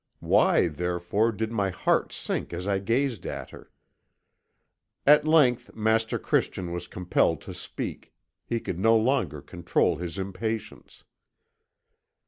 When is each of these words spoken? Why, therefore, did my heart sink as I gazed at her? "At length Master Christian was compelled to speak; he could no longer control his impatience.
Why, 0.23 0.67
therefore, 0.67 1.31
did 1.31 1.51
my 1.51 1.69
heart 1.69 2.11
sink 2.11 2.53
as 2.53 2.65
I 2.67 2.79
gazed 2.79 3.27
at 3.27 3.51
her? 3.51 3.69
"At 5.05 5.27
length 5.27 5.75
Master 5.75 6.17
Christian 6.17 6.71
was 6.71 6.87
compelled 6.87 7.39
to 7.41 7.53
speak; 7.53 8.11
he 8.43 8.59
could 8.59 8.79
no 8.79 8.97
longer 8.97 9.43
control 9.43 9.97
his 9.97 10.17
impatience. 10.17 11.03